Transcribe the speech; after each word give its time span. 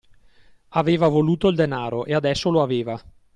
Aveva 0.69 1.07
voluto 1.09 1.47
il 1.47 1.55
denaro 1.55 2.05
e 2.05 2.15
adesso 2.15 2.49
lo 2.49 2.63
aveva. 2.63 2.99